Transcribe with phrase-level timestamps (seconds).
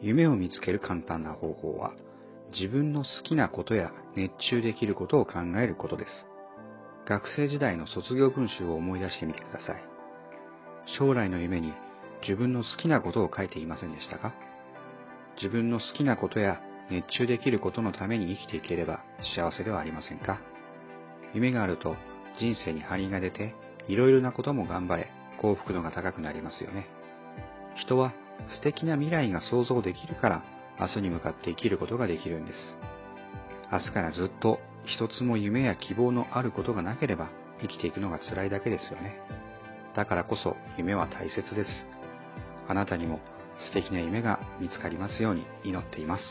[0.00, 1.92] 夢を見つける簡単な方法は、
[2.52, 6.10] 自分の好きなことや熱中できることを考えることです。
[7.06, 9.84] 学生時代の卒業文集を思い出してみてください。
[10.98, 11.72] 将来の夢に
[12.22, 14.32] 自分の好きなことを書いていませんでしたか？
[15.36, 16.60] 自分の好きなことや
[16.90, 19.04] 熱中できることのために生きていければ
[19.36, 20.40] 幸せではありませんか？
[21.34, 21.96] 夢があると
[22.38, 23.54] 人生に張りが出て
[23.88, 26.86] いろいろなことも頑張れ幸福度が高くなりますよね。
[27.76, 28.12] 人は
[28.48, 30.44] 素敵な未来が想像できるから
[30.78, 32.58] 明日に向かって生きることができるんです。
[33.72, 37.28] 明日からずっと一つも夢や希望のあることがなければ
[37.60, 39.20] 生きていくのが辛いだけですよね。
[39.94, 41.70] だからこそ夢は大切です。
[42.68, 43.20] あなたにも
[43.68, 46.22] 素敵な夢が見つかりますように祈っています。